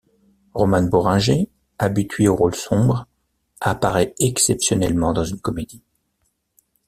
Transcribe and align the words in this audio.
Romane 0.55 0.89
Bohringer, 0.89 1.45
habituée 1.77 2.27
aux 2.27 2.35
rôles 2.35 2.55
sombres, 2.55 3.05
apparaît 3.59 4.15
exceptionnellement 4.17 5.13
dans 5.13 5.25
une 5.25 5.39
comédie. 5.39 5.83